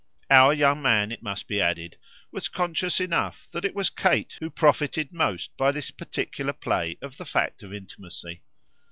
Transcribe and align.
Our 0.31 0.51
young 0.51 0.81
man, 0.81 1.11
it 1.11 1.21
must 1.21 1.47
be 1.47 1.61
added, 1.61 1.95
was 2.31 2.47
conscious 2.47 2.99
enough 2.99 3.47
that 3.51 3.63
it 3.63 3.75
was 3.75 3.91
Kate 3.91 4.35
who 4.39 4.49
profited 4.49 5.13
most 5.13 5.55
by 5.57 5.71
this 5.71 5.91
particular 5.91 6.53
play 6.53 6.97
of 7.03 7.17
the 7.17 7.23
fact 7.25 7.61
of 7.61 7.71
intimacy. 7.71 8.41